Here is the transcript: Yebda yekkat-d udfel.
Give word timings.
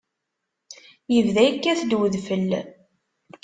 Yebda 1.13 1.41
yekkat-d 1.43 1.91
udfel. 1.99 2.49